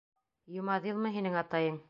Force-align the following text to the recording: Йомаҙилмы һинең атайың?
Йомаҙилмы 0.55 1.13
һинең 1.19 1.39
атайың? 1.45 1.79